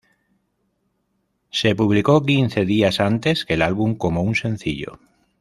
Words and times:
Se 1.51 1.75
publicó 1.75 2.25
quince 2.25 2.65
días 2.65 2.99
antes 2.99 3.45
que 3.45 3.53
el 3.53 3.61
álbum 3.61 3.93
como 3.93 4.23
un 4.23 4.33
sencillo. 4.33 4.99